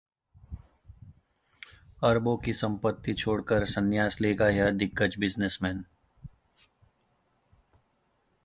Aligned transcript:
अरबों 2.03 2.35
की 2.37 2.53
संपत्ति 2.53 3.13
छोड़कर 3.13 3.65
संन्यास 3.65 4.21
लेगा 4.21 4.49
यह 4.49 4.71
दिग्गज 4.71 5.15
बिजनेसमैन 5.19 5.83